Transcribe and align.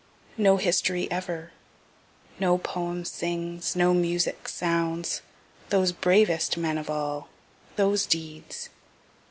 No 0.39 0.57
history 0.57 1.07
ever 1.11 1.51
no 2.39 2.57
poem 2.57 3.05
sings, 3.05 3.75
no 3.75 3.93
music 3.93 4.49
sounds, 4.49 5.21
those 5.69 5.91
bravest 5.91 6.57
men 6.57 6.79
of 6.79 6.89
all 6.89 7.29
those 7.75 8.07
deeds. 8.07 8.69